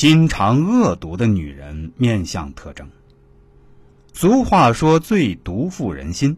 [0.00, 2.88] 心肠恶毒的女人面相特征。
[4.12, 6.36] 俗话说“最毒妇人心”，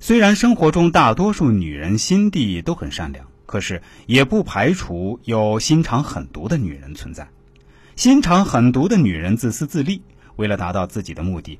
[0.00, 7.28] 虽然生活中大多数女人心地都很善良，可是也不排除有心肠狠毒的女人存在。
[7.94, 10.02] 心肠狠毒的女人自私自利，
[10.34, 11.56] 为了达到自己的目的，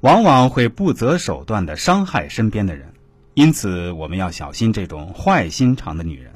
[0.00, 2.92] 往往会不择手段的伤害身边的人。
[3.32, 6.34] 因此，我们要小心这种坏心肠的女人。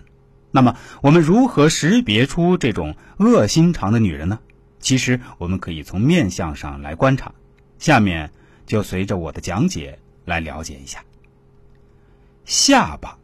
[0.50, 4.38] 那么，我们如何识别出这种恶心肠的女人呢？
[4.86, 7.32] 其实，我们可以从面相上来观察。
[7.76, 8.30] 下面
[8.66, 11.02] 就随着我的讲解来了解一下。
[12.44, 13.18] 下巴，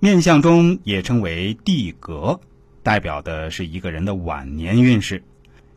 [0.00, 2.40] 面相中也称为地格，
[2.82, 5.22] 代表的是一个人的晚年运势。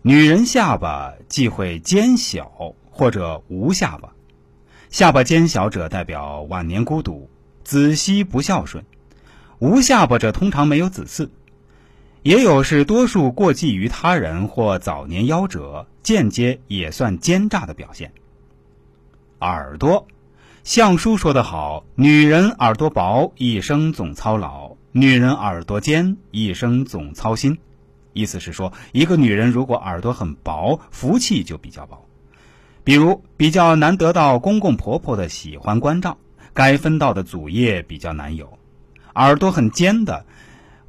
[0.02, 4.12] 女人下巴忌讳尖小或者无下巴，
[4.90, 7.30] 下巴尖小者代表晚年孤独、
[7.64, 8.84] 子息不孝顺；
[9.60, 11.30] 无下巴者通常没有子嗣，
[12.24, 18.14] 也有是多数过继于他人或早年夭折，间接也算奸诈的表现。
[19.42, 20.08] 耳朵，
[20.64, 27.58] 相书说得好：“女人耳朵薄，一生总操劳；女人耳朵尖，一生总操心。”
[28.14, 32.06] 意思是说，一个女人如果耳朵很薄，福气就比较薄。
[32.86, 36.18] 比如，比较难得到公公婆婆的喜欢关照，
[36.54, 38.58] 该分到的祖业比较难有。
[39.14, 40.26] 耳朵很尖的，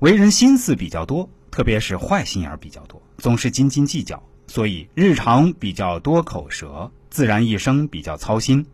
[0.05, 8.67] 为人心思比较多，特别是坏心眼比较多，总是斤斤计较，所以日常比较多口舌，自然一生比较操心。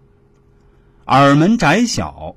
[1.06, 2.34] 耳门窄小，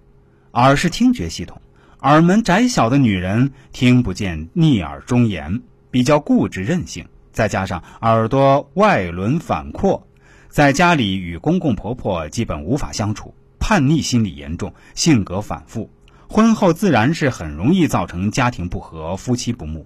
[0.51, 1.59] 耳是听觉系统，
[2.01, 5.63] 耳门窄小的女人听不见逆耳忠言。
[5.89, 10.05] 比较固执任性，再加上耳朵外轮反扩，
[10.49, 15.89] 在家里与公公婆婆基本无法相处，叛逆心理严重，性格反复，
[16.33, 19.85] 婚后自然是很容易造成家庭不和、夫妻不睦。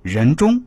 [0.00, 0.64] 人中，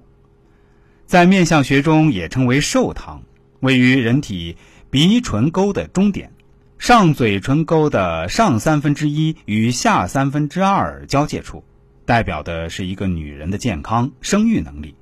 [1.08, 3.24] 在面相学中也称为寿堂，
[3.60, 4.56] 位于人体
[4.92, 6.32] 鼻唇沟的中点，
[6.78, 11.64] 上嘴唇沟的上三分之一与下三分之二交界处。
[12.06, 14.94] 代表的是一个女人的健康、生育能力、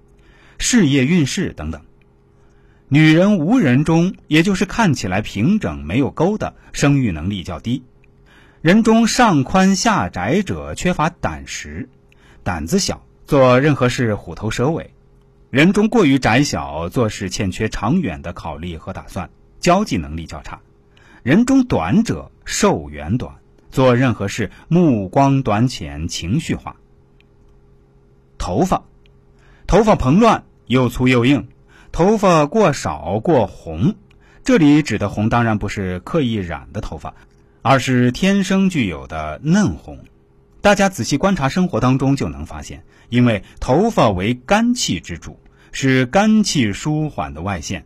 [0.58, 1.82] 事业运势等等。
[2.88, 7.84] 女人无人中，也就是看起来平整没有沟的，生育能力较低。
[8.64, 11.90] 人中上宽下窄者缺乏胆识，
[12.44, 14.94] 胆子小，做任何事虎头蛇尾。
[15.50, 19.30] 人中过于窄小，做事欠缺长远的考虑和打算，
[19.60, 20.62] 交际能力较差。
[21.24, 23.36] 人中短者寿元短，
[23.70, 26.78] 做任何事目光短浅，情绪化。
[28.38, 28.84] 头发，
[29.68, 31.50] 头发蓬乱又粗又硬，
[31.92, 33.96] 头发过少过红。
[34.46, 37.14] 这里指的红当然不是刻意染的头发，
[37.64, 39.98] 而是天生具有的嫩红。
[40.62, 45.40] 大家仔细观察生活当中就能发现，因为头发为肝气之主，
[45.72, 47.86] 是肝气舒缓的外现。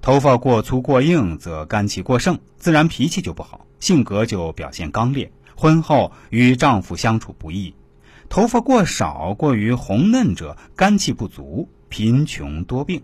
[0.00, 7.74] 头发过粗过硬，则肝气过盛，自然脾气就不好，性格就表现刚烈，婚后与丈夫相处不易。
[8.28, 13.02] 头发过少、过于红嫩者，肝气不足，贫穷多病。